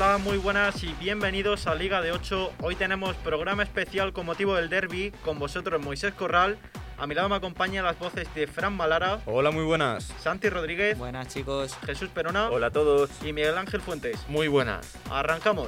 [0.00, 2.52] Hola, muy buenas y bienvenidos a Liga de 8.
[2.62, 6.56] Hoy tenemos programa especial con motivo del derby con vosotros Moisés Corral.
[6.98, 9.18] A mi lado me acompañan las voces de Fran Malara.
[9.26, 10.04] Hola, muy buenas.
[10.20, 10.96] Santi Rodríguez.
[10.96, 11.76] Buenas chicos.
[11.84, 12.48] Jesús Perona.
[12.48, 13.10] Hola a todos.
[13.24, 14.24] Y Miguel Ángel Fuentes.
[14.28, 14.94] Muy buenas.
[15.10, 15.66] Arrancamos.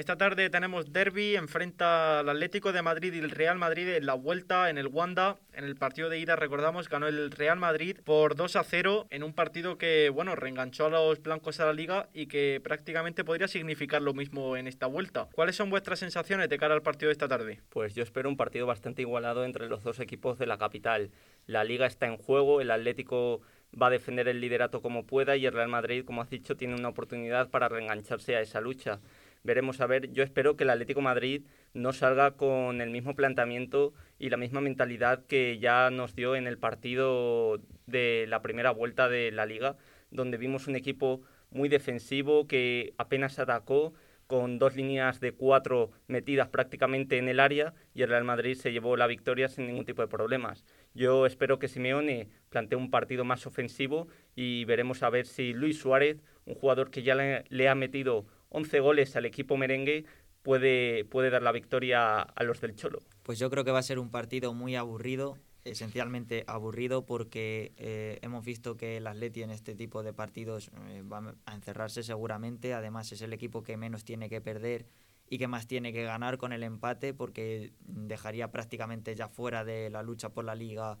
[0.00, 4.14] Esta tarde tenemos derby, enfrenta al Atlético de Madrid y el Real Madrid en la
[4.14, 5.36] vuelta en el Wanda.
[5.52, 9.22] En el partido de ida, recordamos, ganó el Real Madrid por 2 a 0 en
[9.22, 13.46] un partido que, bueno, reenganchó a los blancos a la liga y que prácticamente podría
[13.46, 15.28] significar lo mismo en esta vuelta.
[15.34, 17.60] ¿Cuáles son vuestras sensaciones de cara al partido de esta tarde?
[17.68, 21.10] Pues yo espero un partido bastante igualado entre los dos equipos de la capital.
[21.44, 23.42] La liga está en juego, el Atlético
[23.80, 26.74] va a defender el liderato como pueda y el Real Madrid, como has dicho, tiene
[26.74, 28.98] una oportunidad para reengancharse a esa lucha
[29.42, 30.12] veremos a ver.
[30.12, 34.60] Yo espero que el Atlético Madrid no salga con el mismo planteamiento y la misma
[34.60, 39.76] mentalidad que ya nos dio en el partido de la primera vuelta de la liga,
[40.10, 43.92] donde vimos un equipo muy defensivo que apenas atacó
[44.26, 48.70] con dos líneas de cuatro metidas prácticamente en el área y el Real Madrid se
[48.70, 50.64] llevó la victoria sin ningún tipo de problemas.
[50.94, 55.80] Yo espero que Simeone plantee un partido más ofensivo y veremos a ver si Luis
[55.80, 60.04] Suárez, un jugador que ya le ha metido 11 goles al equipo merengue
[60.42, 63.00] puede, puede dar la victoria a los del Cholo.
[63.22, 68.18] Pues yo creo que va a ser un partido muy aburrido, esencialmente aburrido porque eh,
[68.22, 72.74] hemos visto que el Atleti en este tipo de partidos eh, va a encerrarse seguramente,
[72.74, 74.86] además es el equipo que menos tiene que perder
[75.28, 79.90] y que más tiene que ganar con el empate porque dejaría prácticamente ya fuera de
[79.90, 80.98] la lucha por la liga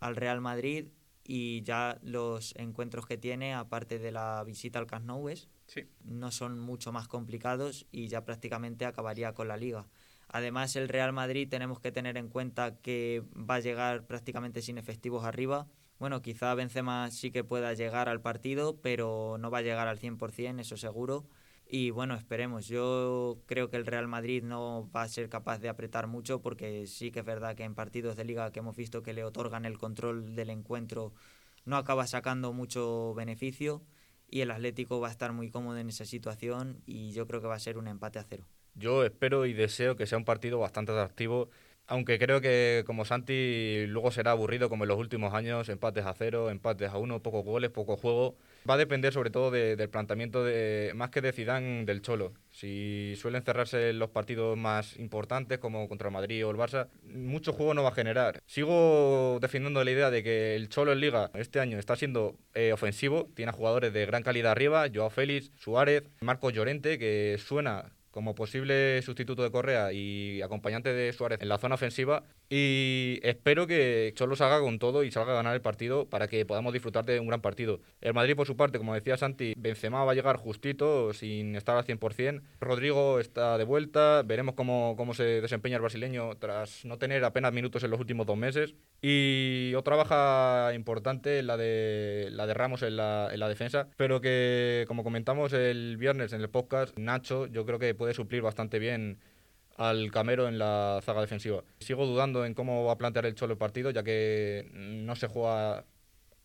[0.00, 0.88] al Real Madrid
[1.24, 5.28] y ya los encuentros que tiene, aparte de la visita al Camp Nou,
[6.04, 9.86] no son mucho más complicados y ya prácticamente acabaría con la liga.
[10.28, 14.78] Además, el Real Madrid tenemos que tener en cuenta que va a llegar prácticamente sin
[14.78, 15.68] efectivos arriba.
[15.98, 19.98] Bueno, quizá Benzema sí que pueda llegar al partido, pero no va a llegar al
[19.98, 21.26] 100%, eso seguro.
[21.74, 22.68] Y bueno, esperemos.
[22.68, 26.86] Yo creo que el Real Madrid no va a ser capaz de apretar mucho porque
[26.86, 29.64] sí que es verdad que en partidos de liga que hemos visto que le otorgan
[29.64, 31.14] el control del encuentro
[31.64, 33.80] no acaba sacando mucho beneficio
[34.28, 37.46] y el Atlético va a estar muy cómodo en esa situación y yo creo que
[37.46, 38.44] va a ser un empate a cero.
[38.74, 41.48] Yo espero y deseo que sea un partido bastante atractivo
[41.86, 46.14] aunque creo que como Santi luego será aburrido como en los últimos años, empates a
[46.14, 48.36] cero, empates a uno, pocos goles, poco juego.
[48.68, 52.32] Va a depender sobre todo del planteamiento de, más que de Zidane del Cholo.
[52.50, 57.52] Si suelen cerrarse los partidos más importantes como contra el Madrid o el Barça, mucho
[57.52, 58.40] juego no va a generar.
[58.46, 62.72] Sigo defendiendo la idea de que el Cholo en Liga este año está siendo eh,
[62.72, 68.34] ofensivo, tiene jugadores de gran calidad arriba, Joao Félix, Suárez, Marcos Llorente, que suena como
[68.34, 72.22] posible sustituto de Correa y acompañante de Suárez en la zona ofensiva.
[72.54, 76.44] Y espero que Cholo salga con todo y salga a ganar el partido para que
[76.44, 77.80] podamos disfrutar de un gran partido.
[78.02, 81.78] El Madrid, por su parte, como decía Santi, Benzema va a llegar justito, sin estar
[81.78, 82.42] al 100%.
[82.60, 87.54] Rodrigo está de vuelta, veremos cómo, cómo se desempeña el brasileño tras no tener apenas
[87.54, 88.74] minutos en los últimos dos meses.
[89.00, 94.20] Y otra baja importante, la de, la de Ramos en la, en la defensa, pero
[94.20, 98.78] que, como comentamos el viernes en el podcast, Nacho, yo creo que puede suplir bastante
[98.78, 99.20] bien
[99.76, 101.62] al Camero en la zaga defensiva.
[101.78, 105.28] Sigo dudando en cómo va a plantear el Cholo el partido, ya que no se
[105.28, 105.84] juega...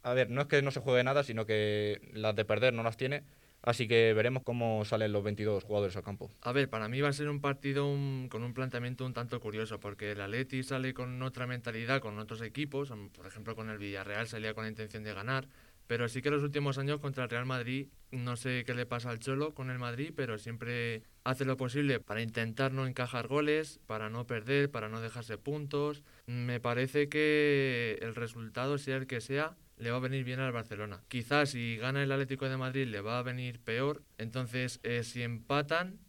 [0.04, 2.84] A ver, no es que no se juegue nada, sino que las de perder no
[2.84, 3.24] las tiene.
[3.62, 6.30] Así que veremos cómo salen los 22 jugadores al campo.
[6.42, 7.84] A ver, para mí va a ser un partido
[8.30, 12.42] con un planteamiento un tanto curioso, porque el Atleti sale con otra mentalidad, con otros
[12.42, 15.48] equipos, por ejemplo con el Villarreal salía con la intención de ganar,
[15.88, 19.10] pero sí que los últimos años contra el Real Madrid, no sé qué le pasa
[19.10, 23.80] al Cholo con el Madrid, pero siempre hace lo posible para intentar no encajar goles,
[23.88, 26.04] para no perder, para no dejarse puntos.
[26.28, 30.52] Me parece que el resultado, sea el que sea, le va a venir bien al
[30.52, 31.04] Barcelona.
[31.08, 34.04] Quizás si gana el Atlético de Madrid le va a venir peor.
[34.18, 36.00] Entonces, eh, si empatan,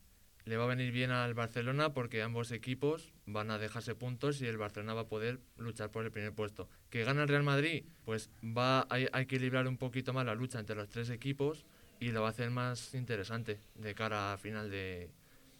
[0.44, 4.46] le va a venir bien al Barcelona porque ambos equipos van a dejarse puntos y
[4.46, 6.68] el Barcelona va a poder luchar por el primer puesto.
[6.90, 10.76] Que gana el Real Madrid, pues va a, equilibrar un poquito más la lucha entre
[10.76, 11.66] los tres equipos
[12.00, 15.10] y lo va a hacer más interesante de cara a final de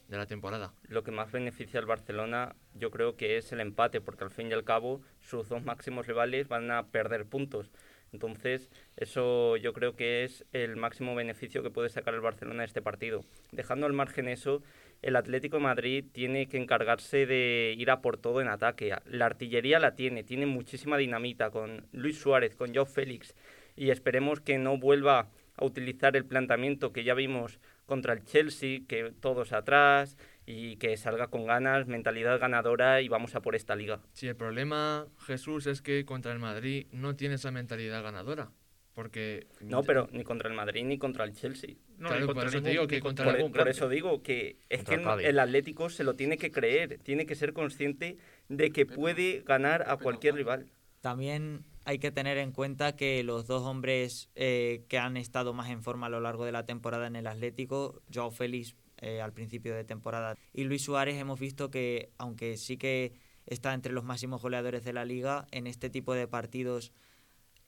[0.08, 0.72] la temporada.
[0.88, 4.48] Lo que más beneficia al Barcelona yo creo que es el empate, porque al fin
[4.48, 7.70] y al cabo sus dos máximos rivales van a perder puntos.
[8.12, 12.66] Entonces, eso yo creo que es el máximo beneficio que puede sacar el Barcelona de
[12.66, 13.24] este partido.
[13.52, 14.62] Dejando al margen eso,
[15.02, 18.94] el Atlético de Madrid tiene que encargarse de ir a por todo en ataque.
[19.06, 23.34] La artillería la tiene, tiene muchísima dinamita con Luis Suárez, con Joe Félix,
[23.76, 28.80] y esperemos que no vuelva a utilizar el planteamiento que ya vimos contra el Chelsea,
[28.88, 30.16] que todos atrás,
[30.50, 34.00] y que salga con ganas, mentalidad ganadora y vamos a por esta liga.
[34.14, 38.50] Sí, el problema, Jesús, es que contra el Madrid no tiene esa mentalidad ganadora.
[38.94, 41.74] Porque No, pero ni contra el Madrid ni contra el Chelsea.
[41.98, 43.70] No, Claro, ni por contra eso te ningún- digo que contra Por, ningún por grande.
[43.72, 47.26] eso digo que es Contra que el el Atlético se lo tiene que creer, tiene
[47.26, 48.16] que ser consciente
[48.48, 50.66] de que puede ganar a cualquier rival.
[51.02, 55.68] También hay que tener en cuenta que los dos hombres eh, que han estado más
[55.70, 59.32] en forma a lo largo de la temporada en el Atlético, Joao Félix eh, al
[59.32, 63.12] principio de temporada y Luis Suárez, hemos visto que aunque sí que
[63.46, 66.92] está entre los máximos goleadores de la liga, en este tipo de partidos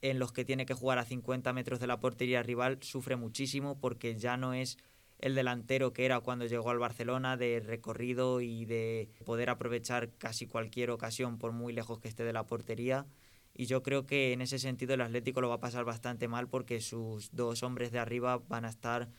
[0.01, 3.79] en los que tiene que jugar a 50 metros de la portería rival, sufre muchísimo
[3.79, 4.77] porque ya no es
[5.19, 10.47] el delantero que era cuando llegó al Barcelona de recorrido y de poder aprovechar casi
[10.47, 13.05] cualquier ocasión por muy lejos que esté de la portería.
[13.53, 16.47] Y yo creo que en ese sentido el Atlético lo va a pasar bastante mal
[16.47, 19.09] porque sus dos hombres de arriba van a estar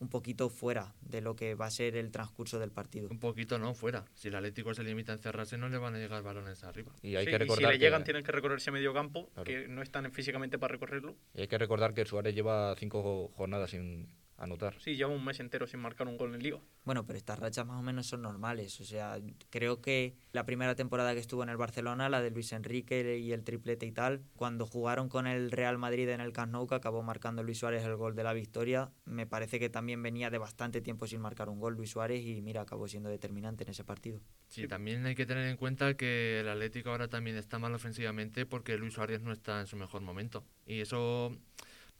[0.00, 3.08] un poquito fuera de lo que va a ser el transcurso del partido.
[3.10, 4.04] un poquito no, fuera.
[4.14, 6.92] Si el Atlético se limita a encerrarse, no le van a llegar balones arriba.
[7.02, 8.92] Y hay Sí, que y si recordar le que- llegan tienen que recorrer ese medio
[8.94, 9.44] campo, Claro.
[9.44, 11.16] que no están físicamente para recorrerlo.
[11.34, 14.08] y hay que recordar que Suárez lleva cinco jornadas sin
[14.40, 14.80] anotar.
[14.80, 16.58] Sí, lleva un mes entero sin marcar un gol en Liga.
[16.84, 18.80] Bueno, pero estas rachas más o menos son normales.
[18.80, 19.18] O sea,
[19.50, 23.32] creo que la primera temporada que estuvo en el Barcelona, la de Luis Enrique y
[23.32, 26.74] el triplete y tal, cuando jugaron con el Real Madrid en el Camp Nou, que
[26.74, 30.38] acabó marcando Luis Suárez el gol de la victoria, me parece que también venía de
[30.38, 33.84] bastante tiempo sin marcar un gol Luis Suárez y mira, acabó siendo determinante en ese
[33.84, 34.20] partido.
[34.48, 38.46] Sí, también hay que tener en cuenta que el Atlético ahora también está mal ofensivamente
[38.46, 40.44] porque Luis Suárez no está en su mejor momento.
[40.66, 41.36] Y eso,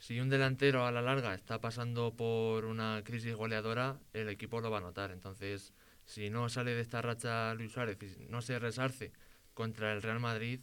[0.00, 4.70] si un delantero a la larga está pasando por una crisis goleadora, el equipo lo
[4.70, 5.10] va a notar.
[5.12, 5.72] Entonces,
[6.04, 9.12] si no sale de esta racha Luis Suárez y no se resarce
[9.54, 10.60] contra el Real Madrid,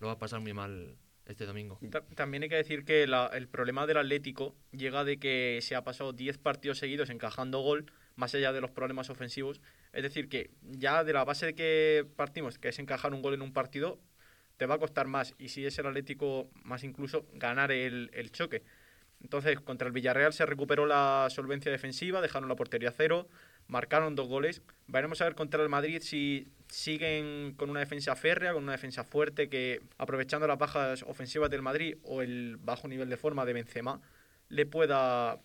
[0.00, 0.96] lo va a pasar muy mal
[1.26, 1.78] este domingo.
[1.90, 5.84] Ta- También hay que decir que el problema del Atlético llega de que se ha
[5.84, 9.60] pasado 10 partidos seguidos encajando gol, más allá de los problemas ofensivos.
[9.92, 13.34] Es decir, que ya de la base de que partimos, que es encajar un gol
[13.34, 14.00] en un partido,
[14.60, 15.34] te va a costar más.
[15.38, 18.62] Y si es el Atlético, más incluso ganar el, el choque.
[19.22, 23.26] Entonces, contra el Villarreal se recuperó la solvencia defensiva, dejaron la portería a cero,
[23.68, 24.60] marcaron dos goles.
[24.86, 29.02] Veremos a ver contra el Madrid si siguen con una defensa férrea, con una defensa
[29.02, 33.54] fuerte, que aprovechando las bajas ofensivas del Madrid o el bajo nivel de forma de
[33.54, 34.02] Benzema,
[34.50, 35.40] le pueda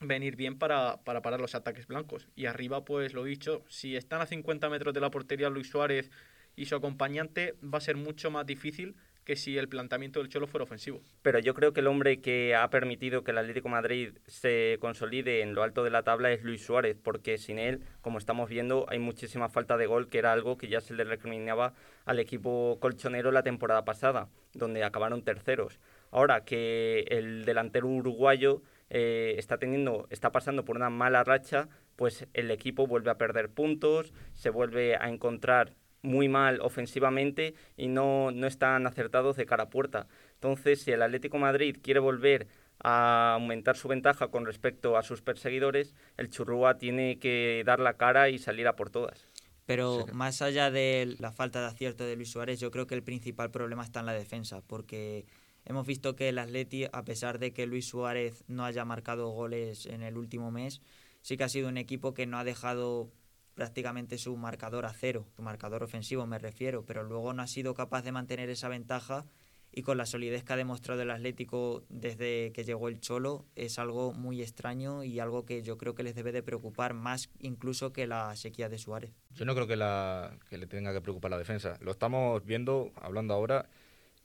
[0.00, 2.26] venir bien para, para parar los ataques blancos.
[2.34, 6.10] Y arriba, pues lo dicho, si están a 50 metros de la portería Luis Suárez
[6.56, 10.46] y su acompañante, va a ser mucho más difícil que si el planteamiento del Cholo
[10.46, 11.02] fuera ofensivo.
[11.20, 14.78] Pero yo creo que el hombre que ha permitido que el Atlético de Madrid se
[14.80, 18.48] consolide en lo alto de la tabla es Luis Suárez, porque sin él, como estamos
[18.48, 21.74] viendo, hay muchísima falta de gol, que era algo que ya se le recriminaba
[22.04, 25.80] al equipo colchonero la temporada pasada, donde acabaron terceros.
[26.12, 32.28] Ahora que el delantero uruguayo eh, está teniendo, está pasando por una mala racha, pues
[32.32, 38.30] el equipo vuelve a perder puntos, se vuelve a encontrar muy mal ofensivamente y no,
[38.30, 40.06] no están acertados de cara a puerta.
[40.34, 42.46] Entonces, si el Atlético de Madrid quiere volver
[42.78, 47.94] a aumentar su ventaja con respecto a sus perseguidores, el Churrúa tiene que dar la
[47.94, 49.26] cara y salir a por todas.
[49.64, 53.02] Pero más allá de la falta de acierto de Luis Suárez, yo creo que el
[53.02, 55.26] principal problema está en la defensa, porque
[55.64, 59.86] hemos visto que el Atleti, a pesar de que Luis Suárez no haya marcado goles
[59.86, 60.80] en el último mes,
[61.22, 63.10] sí que ha sido un equipo que no ha dejado
[63.56, 67.74] prácticamente su marcador a cero, su marcador ofensivo me refiero, pero luego no ha sido
[67.74, 69.24] capaz de mantener esa ventaja
[69.72, 73.78] y con la solidez que ha demostrado el Atlético desde que llegó el Cholo es
[73.78, 77.92] algo muy extraño y algo que yo creo que les debe de preocupar más incluso
[77.92, 79.10] que la sequía de Suárez.
[79.34, 81.78] Yo no creo que, la, le tenga que preocupar la defensa.
[81.80, 83.68] Lo estamos viendo, hablando ahora,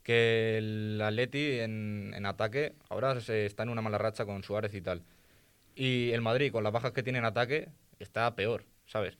[0.02, 5.02] que el Atleti en, ataque ahora está en una mala racha con Suárez y tal.
[5.74, 9.16] Y el Madrid, con las bajas que tiene en ataque, está peor, ¿sabes?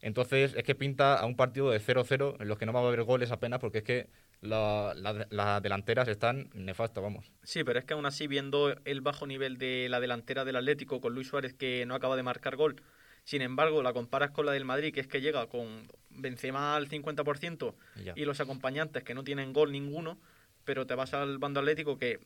[0.00, 2.86] Entonces es que pinta a un partido de 0-0 en los que no va a
[2.88, 4.08] haber goles apenas porque es que
[4.40, 7.30] la- la- las delanteras están nefastas, vamos.
[7.44, 11.00] Sí, pero es que aún así, viendo el bajo nivel de la delantera del Atlético
[11.00, 12.82] con Luis Suárez que no acaba de marcar gol,
[13.22, 16.88] sin embargo, la comparas con la del Madrid, que es que llega con Benzema al
[16.88, 18.12] 50% Y ya.
[18.16, 20.18] y los acompañantes que no tienen gol ninguno,
[20.64, 22.18] pero te vas al bando Atlético que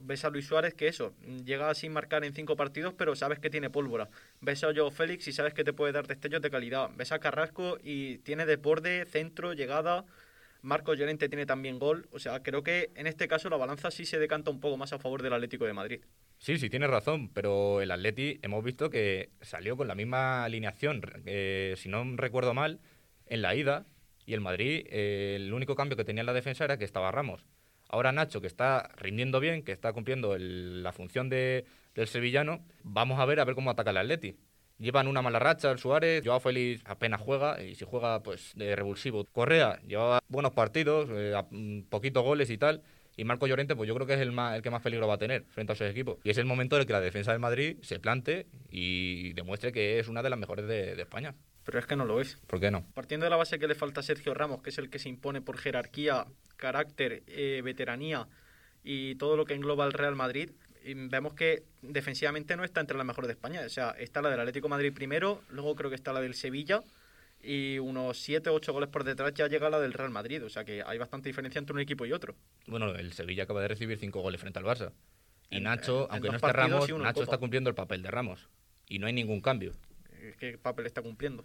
[0.00, 1.14] ves a Luis Suárez que eso,
[1.44, 4.08] llega sin marcar en cinco partidos, pero sabes que tiene pólvora.
[4.40, 6.90] Ves a Joao Félix y sabes que te puede dar destellos de calidad.
[6.96, 10.04] Ves a Carrasco y tiene desborde, centro, llegada.
[10.62, 12.08] Marcos Llorente tiene también gol.
[12.10, 14.92] O sea, creo que en este caso la balanza sí se decanta un poco más
[14.94, 16.00] a favor del Atlético de Madrid.
[16.38, 21.02] Sí, sí, tienes razón, pero el Atleti hemos visto que salió con la misma alineación,
[21.26, 22.80] eh, si no recuerdo mal,
[23.26, 23.86] en la ida,
[24.26, 27.10] y el Madrid, eh, el único cambio que tenía en la defensa era que estaba
[27.12, 27.44] Ramos.
[27.94, 32.64] Ahora Nacho, que está rindiendo bien, que está cumpliendo el- la función de, del sevillano,
[32.82, 34.36] vamos a ver a ver cómo ataca el Atleti.
[34.78, 38.74] Llevan una mala racha el Suárez, Joao Félix apenas juega, y si juega, pues de
[38.74, 39.24] revulsivo.
[39.26, 42.82] Correa llevaba buenos partidos, eh, mm, poquitos goles y tal,
[43.16, 45.14] Y Marco Llorente, pues yo creo que es el, más, el que más peligro va
[45.14, 46.18] a tener frente a esos equipos.
[46.24, 49.70] Y es el momento en el que la defensa del Madrid se plante y demuestre
[49.70, 51.36] que es una de las mejores de España.
[51.64, 52.36] Pero es que no lo es.
[52.46, 52.84] ¿Por qué no?
[52.94, 55.08] Partiendo de la base que le falta a Sergio Ramos, que es el que se
[55.08, 58.28] impone por jerarquía, carácter, eh, veteranía
[58.82, 60.50] y todo lo que engloba el Real Madrid,
[61.08, 63.62] vemos que defensivamente no está entre las mejores de España.
[63.64, 66.34] O sea, está la del Atlético de Madrid primero, luego creo que está la del
[66.34, 66.82] Sevilla
[67.42, 70.44] y unos 7 o 8 goles por detrás ya llega la del Real Madrid.
[70.44, 72.34] O sea que hay bastante diferencia entre un equipo y otro.
[72.66, 74.92] Bueno, el Sevilla acaba de recibir 5 goles frente al Barça.
[75.48, 77.24] Y En- Nacho, en- aunque no esté Ramos, Nacho Copa.
[77.24, 78.48] está cumpliendo el papel de Ramos.
[78.86, 79.72] Y no hay ningún cambio
[80.38, 81.44] ¿Qué papel está cumpliendo?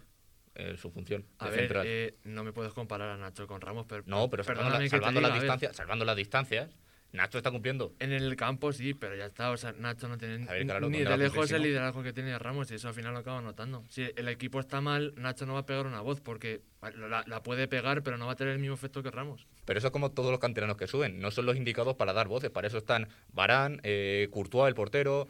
[0.56, 1.86] en su función A de ver, central.
[1.86, 5.20] eh, no me puedes comparar a Nacho con Ramos, pero no, pero salvando, la- salvando,
[5.20, 6.76] las distancias, salvando las distancias,
[7.12, 7.94] Nacho está cumpliendo.
[8.00, 9.50] En el campo sí, pero ya está.
[9.52, 12.70] O sea, Nacho no tiene ver, claro, ni de lejos el liderazgo que tiene Ramos
[12.72, 13.84] y eso al final lo acaba notando.
[13.88, 17.42] Si el equipo está mal, Nacho no va a pegar una voz porque la, la
[17.42, 19.46] puede pegar, pero no va a tener el mismo efecto que Ramos.
[19.64, 21.20] Pero eso es como todos los canteranos que suben.
[21.20, 22.50] No son los indicados para dar voces.
[22.50, 25.28] Para eso están Barán, eh, Courtois, el portero,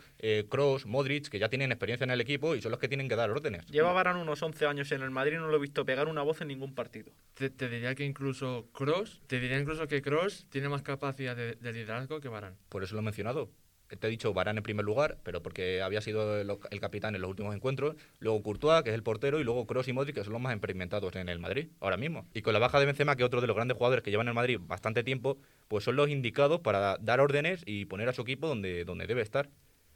[0.48, 3.16] Cross, Modric, que ya tienen experiencia en el equipo y son los que tienen que
[3.16, 3.66] dar órdenes.
[3.66, 6.22] Lleva Varane unos 11 años en el Madrid y no lo he visto pegar una
[6.22, 7.12] voz en ningún partido.
[7.34, 11.56] Te, te diría que incluso Cross, te diría incluso que Cross tiene más capacidad de,
[11.56, 12.56] de liderazgo que Varane.
[12.68, 13.50] Por eso lo he mencionado.
[13.98, 17.20] Te he dicho Barán en primer lugar, pero porque había sido el, el capitán en
[17.22, 17.96] los últimos encuentros.
[18.18, 20.52] Luego Courtois, que es el portero, y luego Cross y Modric, que son los más
[20.52, 22.26] experimentados en el Madrid ahora mismo.
[22.34, 24.26] Y con la baja de Benzema, que es otro de los grandes jugadores que llevan
[24.26, 28.12] en el Madrid bastante tiempo, pues son los indicados para dar órdenes y poner a
[28.12, 29.50] su equipo donde, donde debe estar.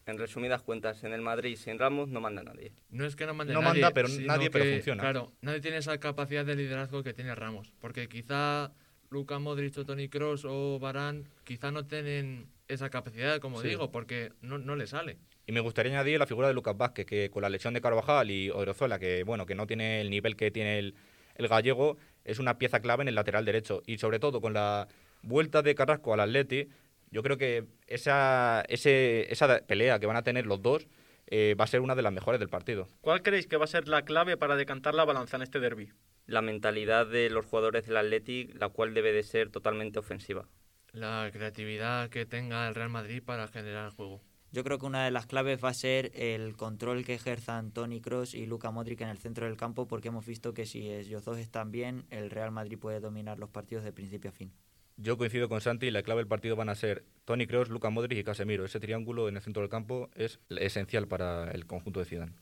[0.07, 2.73] En resumidas cuentas, en el Madrid sin Ramos no manda nadie.
[2.91, 5.03] No es que no mande No nadie, manda, pero nadie, pero funciona.
[5.03, 7.73] Claro, nadie tiene esa capacidad de liderazgo que tiene Ramos.
[7.81, 8.73] Porque quizá
[9.09, 13.69] Luka Modric o Tony Cross o Varane quizá no tienen esa capacidad, como Sí.
[13.69, 15.19] digo, porque no, no le sale.
[15.47, 18.31] Y me gustaría añadir la figura de Lucas Vázquez, que con la lesión de Carvajal
[18.31, 20.95] y Odriozola, que bueno, que no tiene el nivel que tiene el,
[21.35, 23.83] el gallego, es una pieza clave en el lateral derecho.
[23.87, 24.89] Y sobre todo con la
[25.23, 26.69] vuelta de Carrasco al Atleti,
[27.11, 30.89] yo creo que esa, ese, esa pelea que van a tener los dos
[31.27, 32.89] eh, va a ser una de las mejores del partido.
[33.01, 35.91] ¿Cuál creéis que va a ser la clave para decantar la balanza en este derby?
[36.27, 40.47] La mentalidad de los jugadores del Athletic, la cual debe de ser totalmente ofensiva.
[40.95, 44.23] La creatividad que tenga el Real Madrid para generar juego.
[44.53, 48.01] Yo creo que una de las claves va a ser el control que ejerzan Tony
[48.01, 51.25] Cross y Luka Modric en el centro del campo, porque hemos visto que si ellos
[51.25, 54.53] dos están bien, el Real Madrid puede dominar los partidos de principio a fin.
[54.97, 58.17] Yo coincido con Santi, la clave del partido van a ser Tony Kroos, Luka Modric
[58.17, 58.65] y Casemiro.
[58.65, 62.33] Ese triángulo en el centro del campo es esencial para el conjunto de Zidane.